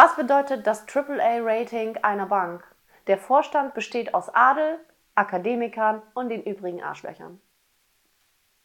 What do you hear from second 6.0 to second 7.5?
und den übrigen Arschlöchern.